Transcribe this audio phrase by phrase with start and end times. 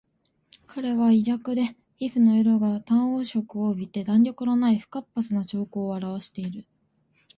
[0.65, 6.65] 彼は胃弱で皮膚の色が淡黄色を帯びて弾力のない不活発な徴候をあらわしている